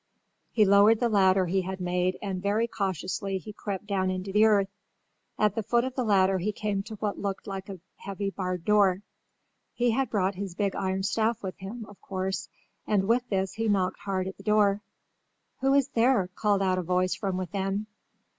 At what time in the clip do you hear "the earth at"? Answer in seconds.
4.33-5.53